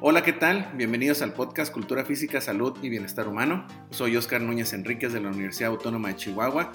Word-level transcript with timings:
Hola, 0.00 0.22
¿qué 0.22 0.32
tal? 0.32 0.70
Bienvenidos 0.74 1.22
al 1.22 1.32
podcast 1.32 1.72
Cultura 1.72 2.04
Física, 2.04 2.40
Salud 2.40 2.76
y 2.82 2.88
Bienestar 2.90 3.28
Humano. 3.28 3.66
Soy 3.90 4.16
Oscar 4.16 4.42
Núñez 4.42 4.72
Enríquez 4.72 5.12
de 5.12 5.20
la 5.20 5.30
Universidad 5.30 5.70
Autónoma 5.70 6.08
de 6.08 6.16
Chihuahua 6.16 6.72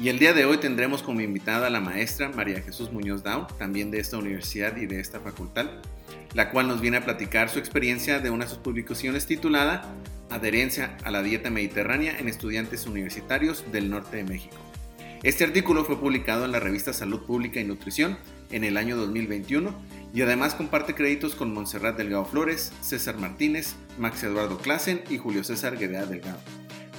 y 0.00 0.08
el 0.08 0.18
día 0.18 0.32
de 0.32 0.46
hoy 0.46 0.56
tendremos 0.56 1.02
como 1.02 1.20
invitada 1.20 1.66
a 1.66 1.70
la 1.70 1.80
maestra 1.80 2.30
María 2.30 2.62
Jesús 2.62 2.90
Muñoz 2.90 3.22
Down, 3.22 3.46
también 3.58 3.90
de 3.90 4.00
esta 4.00 4.16
universidad 4.16 4.74
y 4.78 4.86
de 4.86 4.98
esta 4.98 5.20
facultad, 5.20 5.66
la 6.32 6.50
cual 6.50 6.68
nos 6.68 6.80
viene 6.80 6.96
a 6.96 7.04
platicar 7.04 7.50
su 7.50 7.58
experiencia 7.58 8.18
de 8.18 8.30
una 8.30 8.46
de 8.46 8.50
sus 8.50 8.60
publicaciones 8.60 9.26
titulada 9.26 9.94
Adherencia 10.30 10.96
a 11.04 11.10
la 11.10 11.22
dieta 11.22 11.50
mediterránea 11.50 12.18
en 12.18 12.28
estudiantes 12.28 12.86
universitarios 12.86 13.70
del 13.72 13.90
norte 13.90 14.16
de 14.16 14.24
México. 14.24 14.56
Este 15.22 15.44
artículo 15.44 15.84
fue 15.84 16.00
publicado 16.00 16.46
en 16.46 16.52
la 16.52 16.60
revista 16.60 16.94
Salud 16.94 17.26
Pública 17.26 17.60
y 17.60 17.64
Nutrición 17.64 18.16
en 18.50 18.64
el 18.64 18.78
año 18.78 18.96
2021 18.96 19.74
y 20.14 20.22
además 20.22 20.54
comparte 20.54 20.94
créditos 20.94 21.34
con 21.34 21.52
Montserrat 21.52 21.98
Delgado 21.98 22.24
Flores, 22.24 22.72
César 22.80 23.18
Martínez, 23.18 23.74
Max 23.98 24.22
Eduardo 24.22 24.56
Clasen 24.56 25.02
y 25.10 25.18
Julio 25.18 25.44
César 25.44 25.76
Guedea 25.76 26.06
Delgado. 26.06 26.40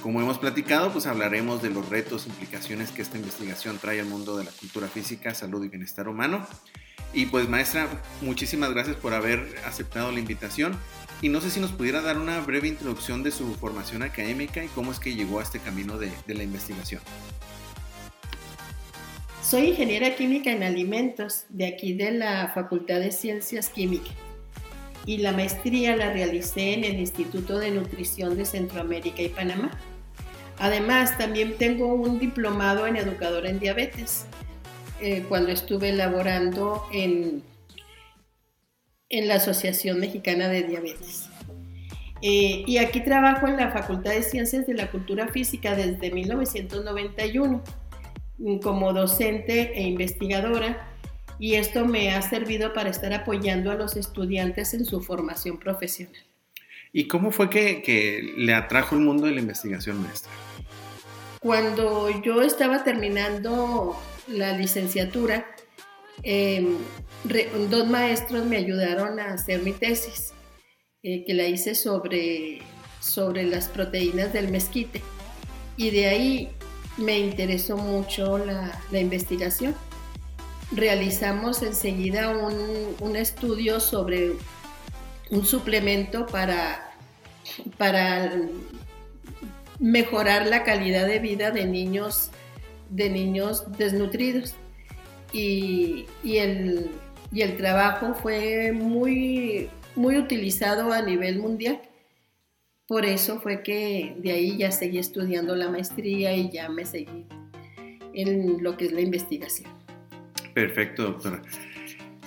Como 0.02 0.20
hemos 0.20 0.38
platicado, 0.38 0.90
pues 0.92 1.06
hablaremos 1.06 1.62
de 1.62 1.70
los 1.70 1.88
retos, 1.88 2.26
implicaciones 2.26 2.90
que 2.90 3.02
esta 3.02 3.18
investigación 3.18 3.78
trae 3.78 4.00
al 4.00 4.06
mundo 4.06 4.36
de 4.36 4.42
la 4.42 4.50
cultura 4.50 4.88
física, 4.88 5.32
salud 5.32 5.64
y 5.64 5.68
bienestar 5.68 6.08
humano. 6.08 6.44
Y 7.14 7.26
pues 7.26 7.48
maestra, 7.48 7.86
muchísimas 8.20 8.72
gracias 8.72 8.96
por 8.96 9.14
haber 9.14 9.54
aceptado 9.64 10.10
la 10.10 10.18
invitación. 10.18 10.76
Y 11.20 11.28
no 11.28 11.40
sé 11.40 11.50
si 11.50 11.60
nos 11.60 11.70
pudiera 11.70 12.02
dar 12.02 12.18
una 12.18 12.40
breve 12.40 12.66
introducción 12.66 13.22
de 13.22 13.30
su 13.30 13.54
formación 13.54 14.02
académica 14.02 14.64
y 14.64 14.66
cómo 14.68 14.90
es 14.90 14.98
que 14.98 15.14
llegó 15.14 15.38
a 15.38 15.44
este 15.44 15.60
camino 15.60 15.96
de, 15.98 16.10
de 16.26 16.34
la 16.34 16.42
investigación. 16.42 17.00
Soy 19.40 19.68
ingeniera 19.68 20.16
química 20.16 20.50
en 20.50 20.64
alimentos 20.64 21.44
de 21.48 21.68
aquí 21.68 21.92
de 21.92 22.10
la 22.10 22.50
Facultad 22.52 22.98
de 22.98 23.12
Ciencias 23.12 23.68
Químicas 23.68 24.14
y 25.06 25.18
la 25.18 25.32
maestría 25.32 25.96
la 25.96 26.12
realicé 26.12 26.74
en 26.74 26.84
el 26.84 26.98
Instituto 26.98 27.58
de 27.58 27.70
Nutrición 27.70 28.36
de 28.36 28.44
Centroamérica 28.44 29.22
y 29.22 29.28
Panamá. 29.28 29.70
Además, 30.62 31.18
también 31.18 31.58
tengo 31.58 31.92
un 31.92 32.20
diplomado 32.20 32.86
en 32.86 32.94
educadora 32.94 33.50
en 33.50 33.58
diabetes 33.58 34.26
eh, 35.00 35.24
cuando 35.28 35.50
estuve 35.50 35.92
laborando 35.92 36.86
en, 36.92 37.42
en 39.08 39.26
la 39.26 39.34
Asociación 39.34 39.98
Mexicana 39.98 40.46
de 40.46 40.62
Diabetes. 40.62 41.28
Eh, 42.20 42.62
y 42.64 42.76
aquí 42.78 43.00
trabajo 43.00 43.48
en 43.48 43.56
la 43.56 43.72
Facultad 43.72 44.12
de 44.12 44.22
Ciencias 44.22 44.64
de 44.68 44.74
la 44.74 44.88
Cultura 44.88 45.26
Física 45.26 45.74
desde 45.74 46.12
1991 46.12 47.60
como 48.62 48.92
docente 48.92 49.72
e 49.74 49.82
investigadora 49.82 50.88
y 51.40 51.54
esto 51.54 51.86
me 51.86 52.14
ha 52.14 52.22
servido 52.22 52.72
para 52.72 52.90
estar 52.90 53.12
apoyando 53.12 53.72
a 53.72 53.74
los 53.74 53.96
estudiantes 53.96 54.74
en 54.74 54.84
su 54.84 55.00
formación 55.00 55.58
profesional. 55.58 56.22
¿Y 56.92 57.08
cómo 57.08 57.32
fue 57.32 57.48
que, 57.48 57.82
que 57.82 58.34
le 58.36 58.54
atrajo 58.54 58.94
el 58.94 59.02
mundo 59.02 59.26
de 59.26 59.32
la 59.32 59.40
investigación, 59.40 60.02
maestra? 60.02 60.30
Cuando 61.40 62.22
yo 62.22 62.42
estaba 62.42 62.84
terminando 62.84 63.96
la 64.28 64.56
licenciatura, 64.56 65.46
re, 66.22 67.50
dos 67.70 67.88
maestros 67.88 68.44
me 68.44 68.56
ayudaron 68.56 69.18
a 69.18 69.32
hacer 69.32 69.62
mi 69.62 69.72
tesis, 69.72 70.32
eh, 71.02 71.24
que 71.24 71.34
la 71.34 71.46
hice 71.46 71.74
sobre, 71.74 72.60
sobre 73.00 73.44
las 73.44 73.68
proteínas 73.68 74.32
del 74.32 74.50
mezquite. 74.50 75.02
Y 75.76 75.90
de 75.90 76.06
ahí 76.06 76.50
me 76.96 77.18
interesó 77.18 77.76
mucho 77.76 78.38
la, 78.38 78.80
la 78.90 79.00
investigación. 79.00 79.74
Realizamos 80.70 81.62
enseguida 81.62 82.30
un, 82.30 82.94
un, 83.00 83.16
estudio 83.16 83.80
sobre 83.80 84.32
un 85.32 85.46
suplemento 85.46 86.26
para, 86.26 86.92
para 87.78 88.38
mejorar 89.78 90.46
la 90.46 90.62
calidad 90.62 91.06
de 91.06 91.20
vida 91.20 91.50
de 91.50 91.64
niños, 91.64 92.30
de 92.90 93.08
niños 93.08 93.64
desnutridos. 93.78 94.54
Y, 95.32 96.04
y, 96.22 96.36
el, 96.36 96.90
y 97.32 97.40
el 97.40 97.56
trabajo 97.56 98.14
fue 98.14 98.72
muy, 98.72 99.70
muy 99.96 100.18
utilizado 100.18 100.92
a 100.92 101.00
nivel 101.00 101.38
mundial. 101.38 101.80
Por 102.86 103.06
eso 103.06 103.40
fue 103.40 103.62
que 103.62 104.14
de 104.18 104.32
ahí 104.32 104.58
ya 104.58 104.70
seguí 104.70 104.98
estudiando 104.98 105.56
la 105.56 105.70
maestría 105.70 106.36
y 106.36 106.50
ya 106.50 106.68
me 106.68 106.84
seguí 106.84 107.24
en 108.12 108.62
lo 108.62 108.76
que 108.76 108.84
es 108.84 108.92
la 108.92 109.00
investigación. 109.00 109.70
Perfecto, 110.52 111.04
doctora. 111.04 111.40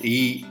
Y 0.01 0.43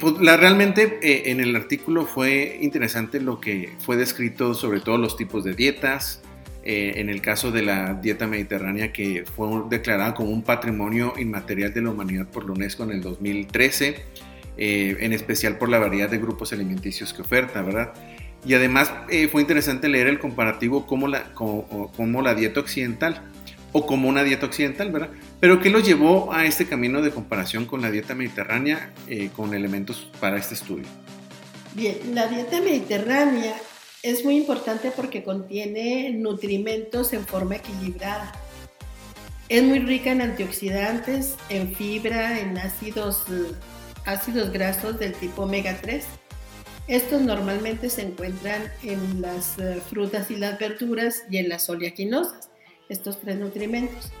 pues, 0.00 0.14
la, 0.20 0.36
realmente 0.36 0.98
eh, 1.02 1.30
en 1.30 1.40
el 1.40 1.54
artículo 1.56 2.06
fue 2.06 2.58
interesante 2.60 3.20
lo 3.20 3.40
que 3.40 3.72
fue 3.78 3.96
descrito 3.96 4.54
sobre 4.54 4.80
todos 4.80 5.00
los 5.00 5.16
tipos 5.16 5.44
de 5.44 5.54
dietas. 5.54 6.22
Eh, 6.68 7.00
en 7.00 7.10
el 7.10 7.22
caso 7.22 7.52
de 7.52 7.62
la 7.62 7.94
dieta 7.94 8.26
mediterránea 8.26 8.92
que 8.92 9.24
fue 9.24 9.46
declarada 9.70 10.14
como 10.14 10.30
un 10.30 10.42
patrimonio 10.42 11.12
inmaterial 11.16 11.72
de 11.72 11.80
la 11.80 11.90
humanidad 11.90 12.26
por 12.26 12.44
la 12.44 12.54
UNESCO 12.54 12.82
en 12.82 12.90
el 12.90 13.02
2013, 13.02 14.02
eh, 14.56 14.96
en 14.98 15.12
especial 15.12 15.58
por 15.58 15.68
la 15.68 15.78
variedad 15.78 16.10
de 16.10 16.18
grupos 16.18 16.52
alimenticios 16.52 17.12
que 17.12 17.22
oferta, 17.22 17.62
¿verdad? 17.62 17.92
Y 18.44 18.54
además 18.54 18.92
eh, 19.08 19.28
fue 19.28 19.42
interesante 19.42 19.88
leer 19.88 20.08
el 20.08 20.18
comparativo 20.18 20.88
como 20.88 21.06
la, 21.06 21.32
como, 21.34 21.92
como 21.96 22.20
la 22.20 22.34
dieta 22.34 22.58
occidental, 22.58 23.22
o 23.76 23.84
como 23.84 24.08
una 24.08 24.24
dieta 24.24 24.46
occidental, 24.46 24.90
¿verdad? 24.90 25.10
Pero 25.38 25.60
¿qué 25.60 25.68
los 25.68 25.86
llevó 25.86 26.32
a 26.32 26.46
este 26.46 26.66
camino 26.66 27.02
de 27.02 27.10
comparación 27.10 27.66
con 27.66 27.82
la 27.82 27.90
dieta 27.90 28.14
mediterránea 28.14 28.94
eh, 29.06 29.28
con 29.36 29.52
elementos 29.52 30.08
para 30.18 30.38
este 30.38 30.54
estudio? 30.54 30.86
Bien, 31.74 31.98
la 32.14 32.26
dieta 32.26 32.62
mediterránea 32.62 33.54
es 34.02 34.24
muy 34.24 34.38
importante 34.38 34.90
porque 34.96 35.22
contiene 35.22 36.08
nutrimentos 36.08 37.12
en 37.12 37.26
forma 37.26 37.56
equilibrada. 37.56 38.32
Es 39.50 39.62
muy 39.62 39.80
rica 39.80 40.10
en 40.10 40.22
antioxidantes, 40.22 41.36
en 41.50 41.74
fibra, 41.74 42.40
en 42.40 42.56
ácidos, 42.56 43.24
ácidos 44.06 44.52
grasos 44.52 44.98
del 44.98 45.12
tipo 45.12 45.42
omega 45.42 45.76
3 45.82 46.02
estos 46.88 47.20
normalmente 47.20 47.90
se 47.90 48.02
encuentran 48.02 48.62
en 48.84 49.20
las 49.20 49.58
eh, 49.58 49.82
frutas 49.90 50.30
y 50.30 50.36
las 50.36 50.56
verduras 50.56 51.24
y 51.28 51.38
en 51.38 51.48
las 51.48 51.68
oleaginosas, 51.68 52.48
estos 52.88 53.20
tres 53.20 53.38
nutrimentos. 53.38 54.12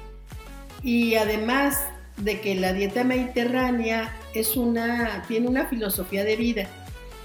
Y 0.82 1.14
además 1.16 1.78
de 2.16 2.40
que 2.40 2.54
la 2.54 2.72
dieta 2.72 3.04
mediterránea 3.04 4.14
es 4.34 4.56
una, 4.56 5.24
tiene 5.28 5.48
una 5.48 5.66
filosofía 5.66 6.24
de 6.24 6.36
vida 6.36 6.68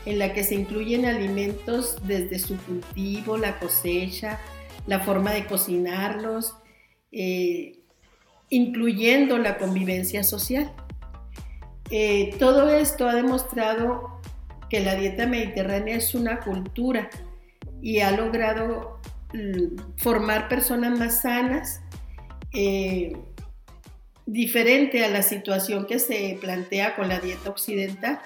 en 0.05 0.19
la 0.19 0.33
que 0.33 0.43
se 0.43 0.55
incluyen 0.55 1.05
alimentos 1.05 1.97
desde 2.05 2.39
su 2.39 2.57
cultivo, 2.57 3.37
la 3.37 3.59
cosecha, 3.59 4.39
la 4.87 4.99
forma 4.99 5.31
de 5.31 5.45
cocinarlos, 5.45 6.55
eh, 7.11 7.79
incluyendo 8.49 9.37
la 9.37 9.57
convivencia 9.57 10.23
social. 10.23 10.73
Eh, 11.91 12.35
todo 12.39 12.69
esto 12.69 13.07
ha 13.07 13.13
demostrado 13.13 14.21
que 14.69 14.79
la 14.79 14.95
dieta 14.95 15.27
mediterránea 15.27 15.97
es 15.97 16.15
una 16.15 16.39
cultura 16.39 17.09
y 17.81 17.99
ha 17.99 18.11
logrado 18.11 19.00
formar 19.97 20.47
personas 20.49 20.97
más 20.97 21.21
sanas, 21.21 21.81
eh, 22.53 23.13
diferente 24.25 25.03
a 25.03 25.09
la 25.09 25.23
situación 25.23 25.85
que 25.87 25.99
se 25.99 26.37
plantea 26.39 26.95
con 26.95 27.07
la 27.09 27.19
dieta 27.19 27.49
occidental, 27.49 28.19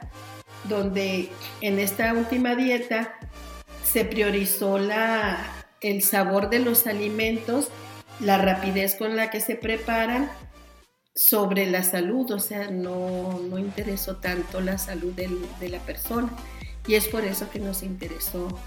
donde 0.66 1.30
en 1.62 1.80
esta 1.80 2.14
última 2.14 2.56
dieta 2.56 3.14
se 3.84 4.06
priorizó 4.06 4.78
la, 4.78 5.38
el 5.82 6.02
sabor 6.02 6.50
de 6.50 6.60
los 6.60 6.88
alimentos, 6.88 7.70
la 8.20 8.38
rapidez 8.38 8.96
con 8.96 9.16
la 9.16 9.30
que 9.30 9.42
se 9.42 9.56
preparan 9.56 10.30
sobre 11.14 11.66
la 11.66 11.84
salud, 11.84 12.30
o 12.32 12.40
sea, 12.40 12.70
no, 12.70 13.40
no 13.50 13.58
interesó 13.58 14.18
tanto 14.18 14.60
la 14.60 14.78
salud 14.78 15.14
de 15.14 15.70
la 15.70 15.80
persona. 15.80 16.30
Y 16.88 16.96
es 16.96 17.08
por 17.08 17.24
eso 17.24 17.50
que 17.50 17.60
nos 17.60 17.84
interesó 17.84 18.60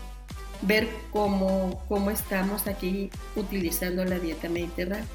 ver 0.63 0.89
cómo, 1.11 1.85
cómo 1.89 2.11
estamos 2.11 2.67
aquí 2.67 3.11
utilizando 3.37 4.05
la 4.05 4.19
dieta 4.19 4.49
mediterránea. 4.49 5.07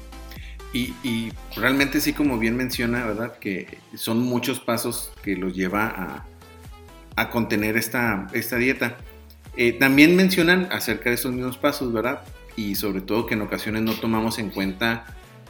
Y, 0.72 0.92
y, 1.04 1.32
realmente 1.54 2.00
sí, 2.00 2.12
como 2.12 2.38
bien 2.38 2.56
menciona, 2.56 3.06
¿verdad? 3.06 3.38
Que 3.38 3.78
son 3.94 4.20
muchos 4.20 4.58
pasos 4.58 5.12
que 5.22 5.36
los 5.36 5.54
lleva 5.54 5.86
a, 5.86 6.26
a 7.16 7.30
contener 7.30 7.76
esta, 7.76 8.26
esta 8.32 8.56
dieta. 8.56 8.96
Eh, 9.56 9.72
también 9.72 10.16
mencionan 10.16 10.68
acerca 10.72 11.10
de 11.10 11.14
estos 11.14 11.32
mismos 11.32 11.58
pasos, 11.58 11.92
¿verdad? 11.92 12.22
Y 12.56 12.74
sobre 12.74 13.00
todo 13.00 13.26
que 13.26 13.34
en 13.34 13.42
ocasiones 13.42 13.82
no 13.82 13.94
tomamos 13.94 14.38
en 14.38 14.50
cuenta 14.50 15.04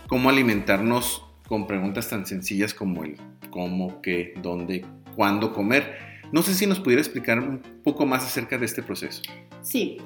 cómo 0.09 0.29
alimentarnos 0.29 1.25
con 1.49 1.67
preguntas 1.67 2.09
tan 2.09 2.27
sencillas 2.27 2.75
como 2.75 3.05
el 3.05 3.17
cómo, 3.51 4.03
qué, 4.03 4.35
dónde, 4.43 4.85
cuándo 5.17 5.53
comer. 5.53 6.14
No 6.33 6.43
sé 6.43 6.55
si 6.55 6.67
nos 6.67 6.81
pudiera 6.81 7.01
explicar 7.01 7.39
un 7.39 7.61
poco 7.83 8.07
más 8.07 8.25
acerca 8.25 8.59
de 8.59 8.67
este 8.67 8.83
proceso. 8.83 9.23
Sí, 9.63 9.99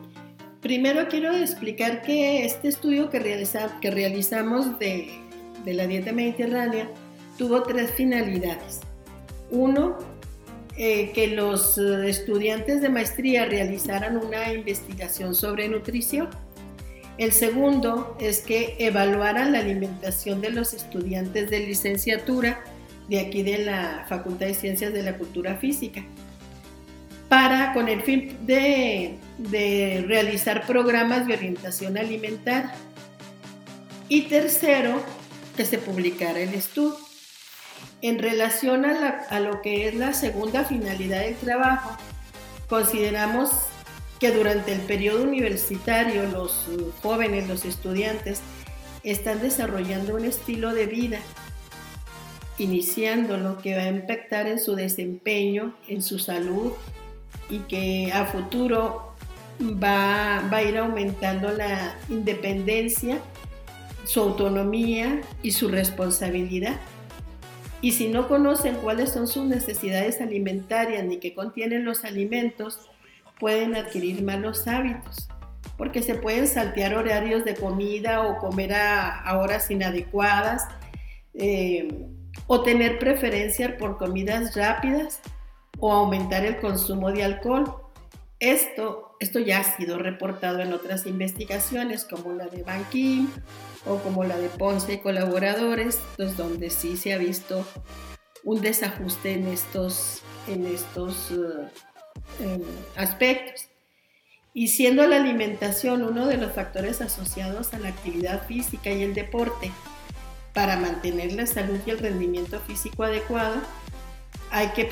primero 0.60 1.08
quiero 1.08 1.34
explicar 1.34 2.02
que 2.02 2.44
este 2.44 2.68
estudio 2.68 3.10
que, 3.10 3.20
realizamos 3.20 4.78
de, 4.78 5.08
de 5.64 5.74
la 5.74 5.86
dieta 5.86 6.12
mediterránea 6.12 6.88
tuvo 7.38 7.62
tres 7.62 7.92
finalidades. 7.92 8.80
Uno, 9.50 9.96
eh, 10.80 11.10
que 11.12 11.26
los 11.26 11.76
eh, 11.76 12.08
estudiantes 12.08 12.80
de 12.80 12.88
maestría 12.88 13.46
realizaran 13.46 14.16
una 14.16 14.52
investigación 14.52 15.34
sobre 15.34 15.68
nutrición. 15.68 16.28
El 17.18 17.32
segundo 17.32 18.16
es 18.20 18.42
que 18.42 18.76
evaluaran 18.78 19.50
la 19.50 19.58
alimentación 19.58 20.40
de 20.40 20.50
los 20.50 20.74
estudiantes 20.74 21.50
de 21.50 21.66
licenciatura 21.66 22.62
de 23.08 23.20
aquí 23.20 23.42
de 23.42 23.58
la 23.58 24.06
Facultad 24.08 24.46
de 24.46 24.54
Ciencias 24.54 24.92
de 24.92 25.02
la 25.02 25.16
Cultura 25.16 25.56
Física, 25.56 26.02
para 27.28 27.72
con 27.72 27.88
el 27.88 28.02
fin 28.02 28.36
de, 28.46 29.16
de 29.38 30.04
realizar 30.06 30.66
programas 30.66 31.26
de 31.26 31.34
orientación 31.34 31.98
alimentaria. 31.98 32.74
Y 34.08 34.22
tercero, 34.22 35.02
que 35.58 35.64
se 35.64 35.78
publicara 35.78 36.38
el 36.38 36.54
estudio. 36.54 36.96
En 38.00 38.20
relación 38.20 38.84
a, 38.84 39.40
lo 39.40 39.60
que 39.60 39.88
es 39.88 39.94
la 39.96 40.14
segunda 40.14 40.64
finalidad 40.64 41.22
del 41.22 41.34
trabajo, 41.34 41.96
consideramos 42.68 43.50
que 44.20 44.30
durante 44.30 44.72
el 44.72 44.80
periodo 44.82 45.24
universitario 45.24 46.26
los 46.26 46.66
jóvenes, 47.02 47.48
los 47.48 47.64
estudiantes, 47.64 48.40
están 49.02 49.40
desarrollando 49.40 50.14
un 50.14 50.24
estilo 50.24 50.74
de 50.74 50.86
vida, 50.86 51.18
iniciando 52.58 53.36
lo 53.36 53.58
que 53.58 53.76
va 53.76 53.82
a 53.82 53.88
impactar 53.88 54.46
en 54.46 54.58
su 54.58 54.74
desempeño, 54.74 55.74
en 55.88 56.02
su 56.02 56.18
salud 56.18 56.72
y 57.48 57.58
que 57.60 58.10
a 58.12 58.26
futuro 58.26 59.14
va, 59.60 60.46
va 60.52 60.56
a 60.58 60.62
ir 60.62 60.78
aumentando 60.78 61.50
la 61.52 61.96
independencia, 62.08 63.18
su 64.04 64.20
autonomía 64.20 65.20
y 65.42 65.52
su 65.52 65.68
responsabilidad. 65.68 66.76
Y 67.80 67.92
si 67.92 68.08
no 68.08 68.26
conocen 68.26 68.74
cuáles 68.76 69.12
son 69.12 69.28
sus 69.28 69.44
necesidades 69.44 70.20
alimentarias 70.20 71.04
ni 71.04 71.18
qué 71.18 71.34
contienen 71.34 71.84
los 71.84 72.04
alimentos, 72.04 72.80
pueden 73.38 73.76
adquirir 73.76 74.22
malos 74.22 74.66
hábitos, 74.66 75.28
porque 75.76 76.02
se 76.02 76.16
pueden 76.16 76.48
saltear 76.48 76.94
horarios 76.94 77.44
de 77.44 77.54
comida 77.54 78.22
o 78.26 78.38
comer 78.38 78.74
a, 78.74 79.38
horas 79.38 79.70
inadecuadas, 79.70 80.66
eh, 81.34 82.08
o 82.46 82.62
tener 82.62 82.98
preferencia 82.98 83.76
por 83.76 83.98
comidas 83.98 84.54
rápidas 84.54 85.20
o 85.80 85.92
aumentar 85.92 86.44
el 86.44 86.58
consumo 86.58 87.12
de 87.12 87.24
alcohol. 87.24 87.74
Esto, 88.40 89.16
esto 89.20 89.38
ya 89.40 89.60
ha 89.60 89.64
sido 89.64 89.98
reportado 89.98 90.60
en 90.60 90.72
otras 90.72 91.06
investigaciones 91.06 92.04
como 92.04 92.32
la 92.32 92.46
de 92.46 92.62
Ban 92.62 92.86
o 93.86 93.96
como 93.98 94.24
la 94.24 94.38
de 94.38 94.48
Ponce 94.48 94.94
y 94.94 94.98
colaboradores, 94.98 96.00
pues 96.16 96.36
donde 96.36 96.70
sí 96.70 96.96
se 96.96 97.12
ha 97.12 97.18
visto 97.18 97.66
un 98.44 98.60
desajuste 98.60 99.32
en 99.32 99.48
estos, 99.48 100.22
en 100.46 100.66
estos 100.66 101.32
eh, 102.40 102.62
aspectos. 102.96 103.66
Y 104.54 104.68
siendo 104.68 105.06
la 105.06 105.16
alimentación 105.16 106.02
uno 106.02 106.26
de 106.26 106.36
los 106.36 106.52
factores 106.52 107.00
asociados 107.00 107.74
a 107.74 107.78
la 107.78 107.88
actividad 107.88 108.46
física 108.46 108.90
y 108.90 109.02
el 109.02 109.14
deporte 109.14 109.70
para 110.52 110.76
mantener 110.76 111.32
la 111.32 111.46
salud 111.46 111.78
y 111.86 111.90
el 111.90 111.98
rendimiento 111.98 112.60
físico 112.60 113.04
adecuado, 113.04 113.56
hay 114.50 114.68
que 114.68 114.84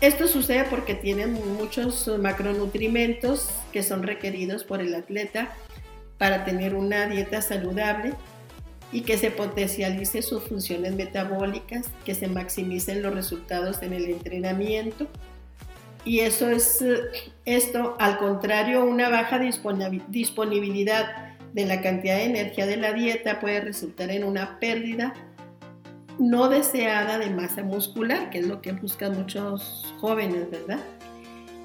esto 0.00 0.28
sucede 0.28 0.64
porque 0.68 0.94
tienen 0.94 1.32
muchos 1.56 2.06
macronutrimentos 2.18 3.48
que 3.72 3.82
son 3.82 4.02
requeridos 4.02 4.62
por 4.62 4.82
el 4.82 4.94
atleta 4.94 5.54
para 6.18 6.44
tener 6.44 6.74
una 6.74 7.06
dieta 7.06 7.40
saludable 7.40 8.12
y 8.92 9.00
que 9.02 9.16
se 9.16 9.30
potencialice 9.30 10.20
sus 10.20 10.42
funciones 10.44 10.94
metabólicas, 10.94 11.86
que 12.04 12.14
se 12.14 12.28
maximicen 12.28 13.02
los 13.02 13.14
resultados 13.14 13.82
en 13.82 13.94
el 13.94 14.04
entrenamiento. 14.06 15.06
Y 16.04 16.20
eso 16.20 16.50
es 16.50 16.84
esto, 17.44 17.96
al 17.98 18.18
contrario, 18.18 18.84
una 18.84 19.08
baja 19.08 19.40
disponibilidad 20.08 21.25
de 21.56 21.64
la 21.64 21.80
cantidad 21.80 22.16
de 22.16 22.24
energía 22.24 22.66
de 22.66 22.76
la 22.76 22.92
dieta 22.92 23.40
puede 23.40 23.62
resultar 23.62 24.10
en 24.10 24.24
una 24.24 24.60
pérdida 24.60 25.14
no 26.18 26.50
deseada 26.50 27.18
de 27.18 27.30
masa 27.30 27.62
muscular, 27.62 28.28
que 28.28 28.40
es 28.40 28.46
lo 28.46 28.60
que 28.60 28.72
buscan 28.72 29.16
muchos 29.16 29.94
jóvenes, 29.98 30.50
¿verdad? 30.50 30.80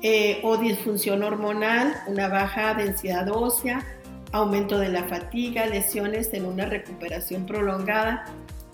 Eh, 0.02 0.40
o 0.44 0.56
disfunción 0.56 1.24
hormonal, 1.24 1.94
una 2.08 2.30
baja 2.30 2.74
densidad 2.74 3.30
ósea, 3.30 3.86
aumento 4.32 4.80
de 4.80 4.88
la 4.88 5.04
fatiga, 5.04 5.66
lesiones 5.66 6.34
en 6.34 6.46
una 6.46 6.66
recuperación 6.66 7.46
prolongada 7.46 8.26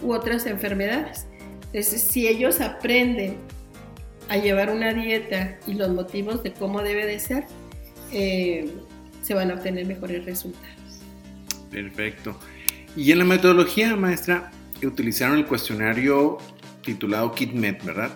u 0.03 0.13
otras 0.13 0.45
enfermedades. 0.45 1.25
Entonces, 1.73 1.99
si 1.99 2.27
ellos 2.27 2.61
aprenden 2.61 3.37
a 4.29 4.37
llevar 4.37 4.69
una 4.69 4.93
dieta 4.93 5.57
y 5.65 5.73
los 5.73 5.89
motivos 5.89 6.43
de 6.43 6.53
cómo 6.53 6.83
debe 6.83 7.07
de 7.07 7.19
ser, 7.19 7.45
eh, 8.11 8.71
se 9.23 9.33
van 9.33 9.49
a 9.49 9.55
obtener 9.55 9.87
mejores 9.87 10.23
resultados. 10.23 10.77
Perfecto. 11.71 12.37
Y 12.95 13.11
en 13.11 13.19
la 13.19 13.25
metodología, 13.25 13.95
maestra, 13.95 14.51
utilizaron 14.83 15.37
el 15.37 15.45
cuestionario 15.45 16.37
titulado 16.81 17.33
KitMed, 17.33 17.83
¿verdad? 17.83 18.11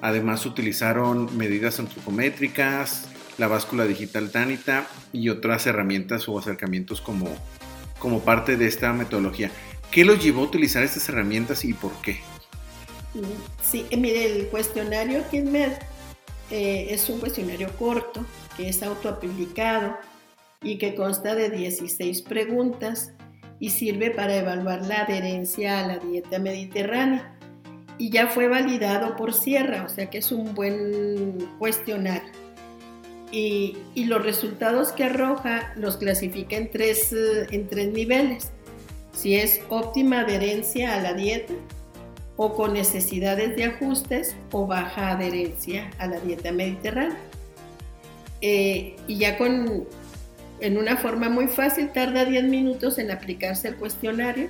Además 0.00 0.44
utilizaron 0.46 1.36
medidas 1.36 1.78
antropométricas, 1.78 3.08
la 3.38 3.48
báscula 3.48 3.84
digital 3.84 4.30
Tanita 4.30 4.86
y 5.12 5.28
otras 5.28 5.66
herramientas 5.66 6.28
o 6.28 6.38
acercamientos 6.38 7.00
como, 7.00 7.26
como 7.98 8.20
parte 8.20 8.56
de 8.56 8.66
esta 8.66 8.92
metodología. 8.92 9.50
¿Qué 9.90 10.04
los 10.04 10.22
llevó 10.22 10.42
a 10.42 10.44
utilizar 10.44 10.82
estas 10.82 11.08
herramientas 11.08 11.64
y 11.64 11.72
por 11.72 11.92
qué? 12.02 12.20
Sí, 13.62 13.86
eh, 13.90 13.96
mire, 13.96 14.26
el 14.26 14.48
cuestionario 14.48 15.22
KidMed 15.30 15.72
eh, 16.50 16.88
es 16.90 17.08
un 17.08 17.20
cuestionario 17.20 17.70
corto 17.78 18.24
que 18.56 18.68
es 18.68 18.82
autoaplicado 18.82 19.96
y 20.64 20.78
que 20.78 20.96
consta 20.96 21.36
de 21.36 21.50
16 21.50 22.22
preguntas 22.22 23.12
y 23.60 23.70
sirve 23.70 24.10
para 24.10 24.36
evaluar 24.36 24.84
la 24.84 25.02
adherencia 25.02 25.78
a 25.78 25.86
la 25.86 25.98
dieta 25.98 26.40
mediterránea. 26.40 27.36
Y 27.98 28.10
ya 28.10 28.26
fue 28.26 28.48
validado 28.48 29.14
por 29.14 29.32
Sierra, 29.32 29.84
o 29.84 29.88
sea 29.88 30.10
que 30.10 30.18
es 30.18 30.32
un 30.32 30.54
buen 30.54 31.38
cuestionario 31.60 32.44
y, 33.34 34.04
los 34.04 34.22
resultados 34.22 34.92
que 34.92 35.04
arroja 35.04 35.72
los 35.76 35.96
clasifica 35.96 36.56
en 36.56 36.70
tres, 36.70 37.12
eh, 37.12 37.46
en 37.50 37.66
tres 37.68 37.92
niveles. 37.92 38.50
Si 39.12 39.34
es 39.36 39.60
óptima 39.68 40.20
adherencia 40.20 40.94
a 40.94 41.00
la 41.00 41.14
dieta 41.14 41.54
o 42.36 42.54
con 42.54 42.74
necesidades 42.74 43.56
de 43.56 43.64
ajustes 43.64 44.36
o 44.52 44.66
baja 44.66 45.10
adherencia 45.10 45.90
a 45.98 46.06
la 46.06 46.20
dieta 46.20 46.52
mediterránea. 46.52 47.16
Eh, 48.40 48.96
y 49.06 49.18
ya 49.18 49.38
con, 49.38 49.86
en 50.60 50.78
una 50.78 50.96
forma 50.96 51.28
muy 51.28 51.48
fácil, 51.48 51.90
tarda 51.92 52.24
10 52.24 52.44
minutos 52.44 52.98
en 52.98 53.10
aplicarse 53.10 53.68
el 53.68 53.76
cuestionario 53.76 54.48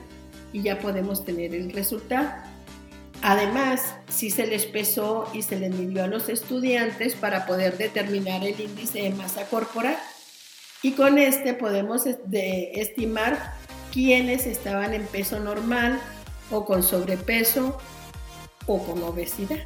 y 0.53 0.63
ya 0.63 0.79
podemos 0.79 1.25
tener 1.25 1.55
el 1.55 1.73
resultado. 1.73 2.31
Además, 3.23 3.95
sí 4.09 4.31
se 4.31 4.47
les 4.47 4.67
pesó 4.67 5.31
y 5.33 5.43
se 5.43 5.59
les 5.59 5.75
midió 5.75 6.05
a 6.05 6.07
los 6.07 6.29
estudiantes 6.29 7.15
para 7.15 7.47
poder 7.47 7.79
determinar 7.79 8.45
el 8.45 8.61
índice 8.61 9.03
de 9.03 9.11
masa 9.11 9.47
corporal. 9.47 9.97
Y 10.83 10.93
con 10.93 11.19
este 11.19 11.55
podemos 11.55 12.03
estimar 12.07 13.55
quiénes 13.93 14.47
estaban 14.47 14.93
en 14.93 15.07
peso 15.07 15.41
normal 15.41 15.99
o 16.51 16.67
con 16.67 16.83
sobrepeso 16.83 17.79
o 18.67 18.85
con 18.85 19.03
obesidad. 19.03 19.65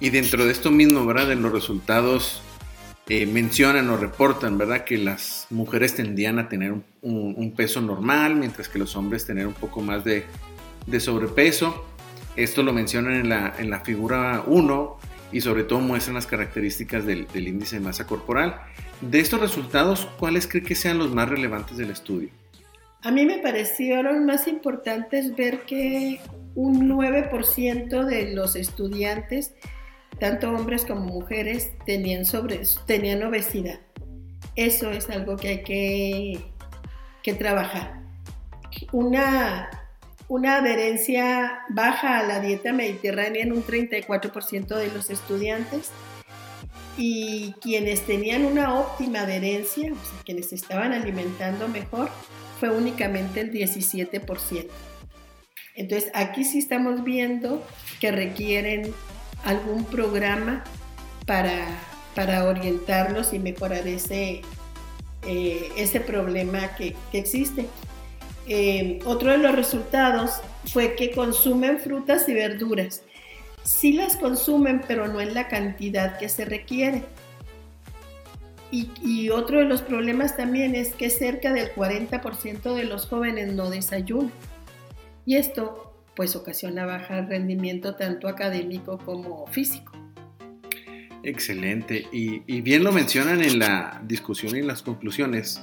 Y 0.00 0.10
dentro 0.10 0.46
de 0.46 0.52
esto 0.52 0.70
mismo, 0.70 1.04
¿verdad? 1.04 1.32
En 1.32 1.42
los 1.42 1.52
resultados 1.52 2.40
eh, 3.08 3.26
mencionan 3.26 3.88
o 3.90 3.96
reportan, 3.96 4.58
¿verdad? 4.58 4.84
Que 4.84 4.98
las 4.98 5.46
mujeres 5.50 5.94
tendían 5.94 6.38
a 6.38 6.48
tener 6.48 6.74
un, 7.02 7.54
peso 7.56 7.80
normal, 7.80 8.36
mientras 8.36 8.68
que 8.68 8.78
los 8.78 8.96
hombres 8.96 9.26
tener 9.26 9.46
un 9.46 9.54
poco 9.54 9.80
más 9.80 10.04
de, 10.04 10.24
de 10.86 11.00
sobrepeso. 11.00 11.84
Esto 12.36 12.62
lo 12.62 12.72
mencionan 12.72 13.14
en 13.14 13.28
la, 13.28 13.54
en 13.58 13.70
la 13.70 13.80
figura 13.80 14.44
1 14.46 14.98
y 15.32 15.40
sobre 15.40 15.64
todo 15.64 15.80
muestran 15.80 16.14
las 16.14 16.26
características 16.26 17.04
del, 17.04 17.26
índice 17.34 17.76
de 17.76 17.84
masa 17.84 18.06
corporal. 18.06 18.60
De 19.00 19.20
estos 19.20 19.40
resultados, 19.40 20.06
¿cuáles 20.18 20.46
cree 20.46 20.62
que 20.62 20.74
sean 20.74 20.98
los 20.98 21.12
más 21.12 21.28
relevantes 21.28 21.76
del 21.76 21.90
estudio? 21.90 22.30
A 23.02 23.10
mí 23.10 23.24
me 23.26 23.38
parecieron 23.38 24.26
más 24.26 24.48
importantes 24.48 25.36
ver 25.36 25.60
que 25.60 26.20
un 26.54 26.88
9% 26.88 28.04
de 28.04 28.34
los 28.34 28.56
estudiantes, 28.56 29.54
tanto 30.18 30.50
hombres 30.50 30.84
como 30.84 31.00
mujeres, 31.02 31.72
tenían, 31.86 32.24
sobre, 32.24 32.60
tenían 32.86 33.22
obesidad. 33.22 33.80
Eso 34.56 34.90
es 34.90 35.08
algo 35.10 35.36
que 35.36 35.48
hay 35.48 35.62
que, 35.62 36.40
que 37.22 37.34
trabajar. 37.34 38.02
Una 38.92 39.70
una 40.28 40.56
adherencia 40.56 41.60
baja 41.70 42.18
a 42.18 42.22
la 42.22 42.40
dieta 42.40 42.72
mediterránea 42.72 43.42
en 43.42 43.52
un 43.52 43.64
34% 43.64 44.76
de 44.76 44.88
los 44.88 45.08
estudiantes 45.08 45.90
y 46.98 47.54
quienes 47.62 48.02
tenían 48.02 48.44
una 48.44 48.74
óptima 48.74 49.20
adherencia, 49.20 49.92
o 49.92 49.94
sea, 49.94 50.18
quienes 50.24 50.52
estaban 50.52 50.92
alimentando 50.92 51.66
mejor, 51.68 52.10
fue 52.60 52.70
únicamente 52.70 53.40
el 53.40 53.52
17%. 53.52 54.66
Entonces, 55.76 56.10
aquí 56.12 56.44
sí 56.44 56.58
estamos 56.58 57.04
viendo 57.04 57.64
que 58.00 58.10
requieren 58.10 58.92
algún 59.44 59.84
programa 59.84 60.64
para, 61.26 61.66
para 62.14 62.44
orientarlos 62.44 63.32
y 63.32 63.38
mejorar 63.38 63.86
ese, 63.86 64.42
eh, 65.26 65.72
ese 65.76 66.00
problema 66.00 66.74
que, 66.76 66.96
que 67.12 67.18
existe. 67.18 67.66
Eh, 68.46 69.00
otro 69.04 69.30
de 69.30 69.38
los 69.38 69.54
resultados 69.54 70.40
fue 70.72 70.94
que 70.94 71.10
consumen 71.10 71.78
frutas 71.78 72.28
y 72.28 72.34
verduras. 72.34 73.02
Sí 73.62 73.92
las 73.92 74.16
consumen, 74.16 74.82
pero 74.88 75.06
no 75.06 75.20
en 75.20 75.34
la 75.34 75.48
cantidad 75.48 76.18
que 76.18 76.30
se 76.30 76.46
requiere. 76.46 77.02
Y, 78.70 78.90
y, 79.02 79.30
otro 79.30 79.58
de 79.58 79.64
los 79.64 79.80
problemas 79.80 80.36
también 80.36 80.74
es 80.74 80.94
que 80.94 81.08
cerca 81.08 81.52
del 81.54 81.74
40% 81.74 82.74
de 82.74 82.84
los 82.84 83.06
jóvenes 83.06 83.52
no 83.54 83.70
desayunan. 83.70 84.32
Y 85.24 85.36
esto 85.36 85.87
pues 86.18 86.34
ocasiona 86.34 86.84
baja 86.84 87.22
rendimiento 87.22 87.94
tanto 87.94 88.26
académico 88.26 88.98
como 88.98 89.46
físico. 89.46 89.92
Excelente. 91.22 92.08
Y, 92.10 92.42
y, 92.44 92.60
bien 92.60 92.82
lo 92.82 92.90
mencionan 92.90 93.40
en 93.40 93.60
la 93.60 94.02
discusión 94.04 94.56
y 94.56 94.58
en 94.58 94.66
las 94.66 94.82
conclusiones, 94.82 95.62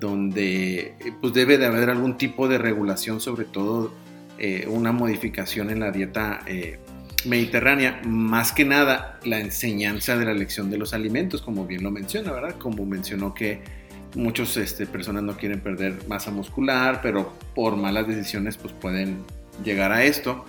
donde 0.00 0.94
pues 1.20 1.34
debe 1.34 1.58
de 1.58 1.66
haber 1.66 1.90
algún 1.90 2.16
tipo 2.16 2.48
de 2.48 2.56
regulación, 2.56 3.20
sobre 3.20 3.44
todo 3.44 3.92
eh, 4.38 4.66
una 4.66 4.92
modificación 4.92 5.68
en 5.68 5.80
la 5.80 5.90
dieta 5.90 6.40
eh, 6.46 6.78
mediterránea, 7.26 8.00
más 8.06 8.52
que 8.52 8.64
nada 8.64 9.20
la 9.24 9.40
enseñanza 9.40 10.16
de 10.16 10.24
la 10.24 10.30
elección 10.30 10.70
de 10.70 10.78
los 10.78 10.94
alimentos, 10.94 11.42
como 11.42 11.66
bien 11.66 11.82
lo 11.82 11.90
menciona, 11.90 12.32
¿verdad? 12.32 12.56
Como 12.58 12.86
mencionó 12.86 13.34
que 13.34 13.60
muchas 14.14 14.56
este, 14.56 14.86
personas 14.86 15.22
no 15.22 15.36
quieren 15.36 15.60
perder 15.60 15.98
masa 16.08 16.30
muscular, 16.30 17.00
pero 17.02 17.34
por 17.54 17.76
malas 17.76 18.08
decisiones 18.08 18.56
pues 18.56 18.72
pueden 18.72 19.18
llegar 19.64 19.92
a 19.92 20.04
esto. 20.04 20.44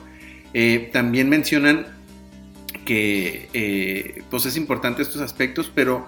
Eh, 0.53 0.89
también 0.93 1.29
mencionan 1.29 1.87
que 2.85 3.49
eh, 3.53 4.23
pues 4.29 4.45
es 4.45 4.55
importante 4.55 5.01
estos 5.01 5.21
aspectos, 5.21 5.71
pero 5.73 6.05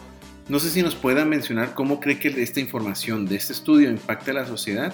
no 0.48 0.60
sé 0.60 0.70
si 0.70 0.82
nos 0.82 0.96
pueda 0.96 1.26
mencionar 1.26 1.74
cómo 1.74 2.00
cree 2.00 2.20
que 2.20 2.30
esta 2.42 2.60
información 2.60 3.26
de 3.26 3.36
este 3.36 3.54
estudio 3.54 3.90
impacta 3.90 4.32
a 4.32 4.34
la 4.34 4.46
sociedad 4.46 4.94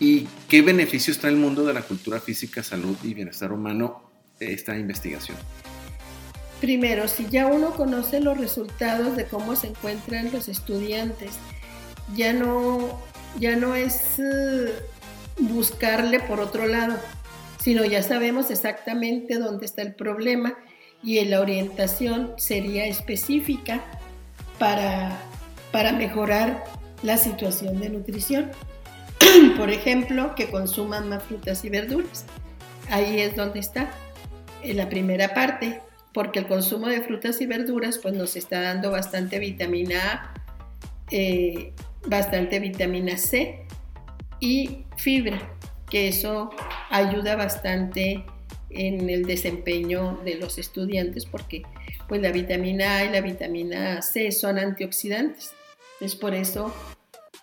y 0.00 0.26
qué 0.48 0.62
beneficios 0.62 1.18
trae 1.18 1.32
el 1.32 1.38
mundo 1.38 1.64
de 1.64 1.74
la 1.74 1.82
cultura 1.82 2.20
física, 2.20 2.62
salud 2.62 2.96
y 3.02 3.14
bienestar 3.14 3.52
humano 3.52 4.10
esta 4.40 4.76
investigación. 4.78 5.36
Primero, 6.60 7.06
si 7.08 7.26
ya 7.28 7.46
uno 7.46 7.70
conoce 7.70 8.20
los 8.20 8.36
resultados 8.38 9.16
de 9.16 9.26
cómo 9.26 9.56
se 9.56 9.68
encuentran 9.68 10.32
los 10.32 10.48
estudiantes, 10.48 11.32
ya 12.14 12.32
no, 12.32 13.00
ya 13.38 13.56
no 13.56 13.74
es 13.74 14.20
buscarle 15.38 16.20
por 16.20 16.40
otro 16.40 16.66
lado, 16.66 16.98
sino 17.60 17.84
ya 17.84 18.02
sabemos 18.02 18.50
exactamente 18.50 19.38
dónde 19.38 19.66
está 19.66 19.82
el 19.82 19.94
problema 19.94 20.56
y 21.02 21.24
la 21.24 21.40
orientación 21.40 22.32
sería 22.36 22.86
específica 22.86 23.82
para, 24.58 25.18
para 25.72 25.92
mejorar 25.92 26.64
la 27.02 27.16
situación 27.16 27.80
de 27.80 27.90
nutrición. 27.90 28.50
Por 29.56 29.70
ejemplo, 29.70 30.34
que 30.34 30.50
consuman 30.50 31.08
más 31.08 31.22
frutas 31.22 31.64
y 31.64 31.70
verduras. 31.70 32.24
Ahí 32.90 33.20
es 33.20 33.36
donde 33.36 33.60
está 33.60 33.90
en 34.62 34.76
la 34.76 34.88
primera 34.88 35.32
parte, 35.32 35.80
porque 36.12 36.40
el 36.40 36.46
consumo 36.46 36.88
de 36.88 37.00
frutas 37.02 37.40
y 37.40 37.46
verduras 37.46 37.98
pues 37.98 38.14
nos 38.14 38.36
está 38.36 38.60
dando 38.60 38.90
bastante 38.90 39.38
vitamina 39.38 40.12
A, 40.12 40.34
eh, 41.10 41.72
bastante 42.06 42.58
vitamina 42.58 43.16
C 43.16 43.66
y 44.40 44.84
fibra, 44.96 45.40
que 45.90 46.08
eso 46.08 46.50
ayuda 46.88 47.36
bastante 47.36 48.24
en 48.70 49.10
el 49.10 49.24
desempeño 49.24 50.20
de 50.24 50.36
los 50.36 50.58
estudiantes 50.58 51.26
porque 51.26 51.62
pues 52.08 52.22
la 52.22 52.32
vitamina 52.32 52.96
A 52.96 53.04
y 53.04 53.10
la 53.10 53.20
vitamina 53.20 54.02
C 54.02 54.32
son 54.32 54.58
antioxidantes. 54.58 55.52
Es 56.00 56.16
por 56.16 56.34
eso, 56.34 56.74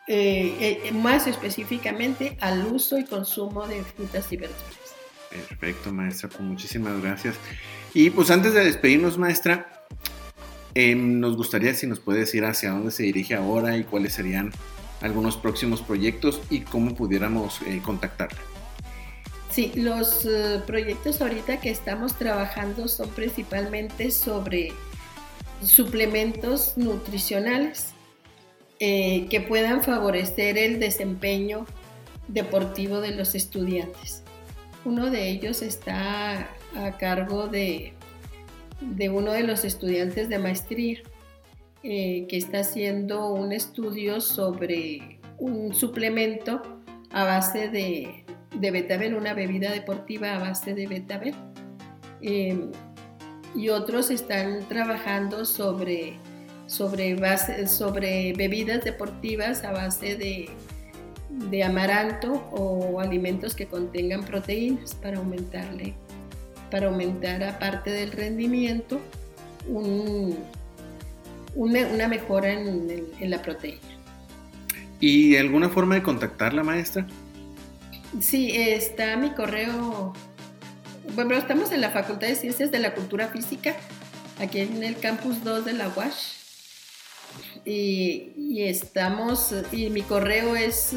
eh, 0.07 0.81
eh, 0.83 0.91
más 0.91 1.27
específicamente, 1.27 2.37
al 2.41 2.65
uso 2.65 2.97
y 2.97 3.05
consumo 3.05 3.67
de 3.67 3.83
frutas 3.83 4.31
y 4.31 4.37
verduras. 4.37 4.87
Perfecto, 5.29 5.91
maestra, 5.91 6.29
pues 6.29 6.41
muchísimas 6.41 7.01
gracias. 7.01 7.35
Y 7.93 8.09
pues 8.09 8.31
antes 8.31 8.53
de 8.53 8.63
despedirnos, 8.63 9.17
maestra, 9.17 9.85
em, 10.73 11.19
nos 11.19 11.35
gustaría 11.35 11.73
si 11.73 11.87
nos 11.87 11.99
puede 11.99 12.19
decir 12.19 12.45
hacia 12.45 12.71
dónde 12.71 12.91
se 12.91 13.03
dirige 13.03 13.35
ahora 13.35 13.77
y 13.77 13.83
cuáles 13.83 14.13
serían 14.13 14.51
algunos 15.01 15.37
próximos 15.37 15.81
proyectos 15.81 16.41
y 16.49 16.61
cómo 16.61 16.95
pudiéramos 16.95 17.61
eh, 17.61 17.81
contactarla. 17.83 18.39
Sí, 19.51 19.71
los 19.75 20.25
uh, 20.25 20.61
proyectos 20.65 21.21
ahorita 21.21 21.59
que 21.59 21.71
estamos 21.71 22.15
trabajando 22.15 22.87
son 22.87 23.09
principalmente 23.09 24.11
sobre 24.11 24.71
suplementos 25.61 26.77
nutricionales 26.77 27.91
eh, 28.79 29.27
que 29.29 29.41
puedan 29.41 29.83
favorecer 29.83 30.57
el 30.57 30.79
desempeño 30.79 31.65
deportivo 32.27 33.01
de 33.01 33.11
los 33.11 33.33
estudiantes. 33.33 34.21
Uno 34.85 35.09
de 35.09 35.29
ellos 35.29 35.61
está 35.61 36.49
a 36.75 36.97
cargo 36.99 37.47
de, 37.47 37.93
de 38.81 39.09
uno 39.09 39.31
de 39.31 39.43
los 39.43 39.65
estudiantes 39.65 40.29
de 40.29 40.37
maestría 40.37 41.01
eh, 41.89 42.25
que 42.27 42.35
está 42.35 42.59
haciendo 42.59 43.33
un 43.33 43.53
estudio 43.53 44.19
sobre 44.19 45.21
un 45.37 45.73
suplemento 45.73 46.61
a 47.11 47.23
base 47.23 47.69
de, 47.69 48.25
de 48.59 48.71
betabel, 48.71 49.15
una 49.15 49.33
bebida 49.33 49.71
deportiva 49.71 50.35
a 50.35 50.39
base 50.39 50.73
de 50.73 50.85
betabel. 50.85 51.33
Em, 52.19 52.71
y 53.55 53.69
otros 53.69 54.11
están 54.11 54.67
trabajando 54.67 55.45
sobre, 55.45 56.15
sobre, 56.65 57.15
base, 57.15 57.67
sobre 57.67 58.33
bebidas 58.33 58.83
deportivas 58.83 59.63
a 59.63 59.71
base 59.71 60.17
de, 60.17 60.49
de 61.29 61.63
amaranto 61.63 62.33
o 62.51 62.99
alimentos 62.99 63.55
que 63.55 63.65
contengan 63.65 64.25
proteínas 64.25 64.93
para 64.93 65.19
aumentarle, 65.19 65.93
para 66.69 66.87
aumentar 66.87 67.41
aparte 67.45 67.91
del 67.91 68.11
rendimiento 68.11 68.99
un, 69.69 70.37
una, 71.57 72.07
mejora 72.07 72.51
en, 72.51 73.07
en 73.19 73.29
la 73.29 73.41
proteína. 73.41 73.81
¿Y 74.99 75.35
alguna 75.35 75.69
forma 75.69 75.95
de 75.95 76.03
contactar 76.03 76.53
la 76.53 76.63
maestra? 76.63 77.05
Sí, 78.21 78.51
está 78.55 79.17
mi 79.17 79.31
correo. 79.31 80.13
Bueno, 81.13 81.35
estamos 81.35 81.71
en 81.71 81.81
la 81.81 81.89
Facultad 81.91 82.27
de 82.27 82.35
Ciencias 82.35 82.71
de 82.71 82.79
la 82.79 82.93
Cultura 82.93 83.27
Física, 83.27 83.75
aquí 84.39 84.59
en 84.61 84.83
el 84.83 84.97
campus 84.97 85.43
2 85.43 85.65
de 85.65 85.73
la 85.73 85.89
UASH. 85.89 86.37
Y, 87.65 88.33
y 88.37 88.63
estamos, 88.63 89.53
y 89.71 89.89
mi 89.89 90.01
correo 90.01 90.55
es 90.55 90.95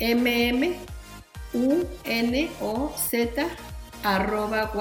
mmunoz 0.00 0.76
arroba 4.04 4.72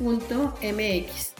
mx. 0.00 1.32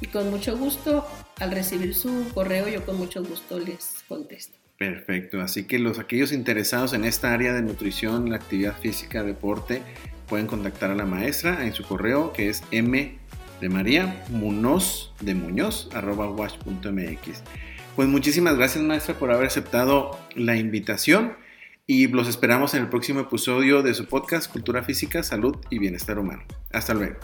Y 0.00 0.06
con 0.06 0.30
mucho 0.30 0.56
gusto, 0.56 1.06
al 1.40 1.50
recibir 1.50 1.94
su 1.94 2.26
correo, 2.32 2.68
yo 2.68 2.84
con 2.84 2.96
mucho 2.96 3.24
gusto 3.24 3.58
les 3.58 4.04
contesto. 4.06 4.56
Perfecto, 4.78 5.40
así 5.40 5.64
que 5.64 5.78
los 5.78 5.98
aquellos 5.98 6.32
interesados 6.32 6.94
en 6.94 7.04
esta 7.04 7.34
área 7.34 7.52
de 7.52 7.60
nutrición, 7.60 8.30
la 8.30 8.36
actividad 8.36 8.78
física, 8.78 9.22
deporte, 9.22 9.82
pueden 10.26 10.46
contactar 10.46 10.90
a 10.90 10.94
la 10.94 11.04
maestra 11.04 11.66
en 11.66 11.74
su 11.74 11.82
correo 11.82 12.32
que 12.32 12.48
es 12.48 12.62
m 12.70 13.18
de 13.60 13.68
María 13.68 14.24
Munoz 14.30 15.12
de 15.20 15.34
Muñoz 15.34 15.90
arroba 15.92 16.30
wash.mx. 16.30 17.42
Pues 17.96 18.08
muchísimas 18.08 18.56
gracias 18.56 18.82
maestra 18.82 19.14
por 19.14 19.30
haber 19.32 19.48
aceptado 19.48 20.18
la 20.34 20.56
invitación 20.56 21.34
y 21.86 22.06
los 22.06 22.28
esperamos 22.28 22.72
en 22.74 22.82
el 22.82 22.88
próximo 22.88 23.20
episodio 23.20 23.82
de 23.82 23.92
su 23.94 24.06
podcast 24.06 24.50
Cultura 24.50 24.82
Física, 24.82 25.22
Salud 25.22 25.56
y 25.68 25.78
Bienestar 25.78 26.18
Humano. 26.18 26.44
Hasta 26.72 26.94
luego. 26.94 27.18